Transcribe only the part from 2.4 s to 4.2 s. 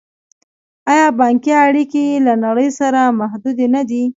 نړۍ سره محدودې نه دي؟